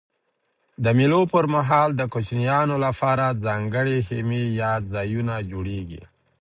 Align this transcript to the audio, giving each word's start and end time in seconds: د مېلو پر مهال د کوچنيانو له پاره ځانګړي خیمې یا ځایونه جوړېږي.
د 0.83 0.85
مېلو 0.97 1.21
پر 1.31 1.45
مهال 1.55 1.89
د 1.95 2.01
کوچنيانو 2.13 2.75
له 2.83 2.89
پاره 2.99 3.27
ځانګړي 3.45 3.97
خیمې 4.07 4.43
یا 4.61 4.73
ځایونه 4.93 5.33
جوړېږي. 5.51 6.01